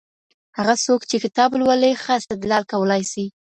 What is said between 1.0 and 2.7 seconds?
چي کتاب لولي، ښه استدلال